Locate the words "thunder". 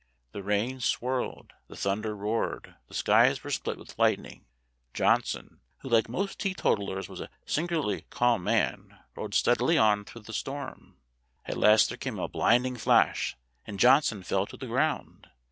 1.75-2.15